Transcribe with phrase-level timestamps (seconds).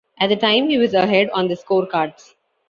[0.19, 2.33] At the time he was ahead on the scorecards.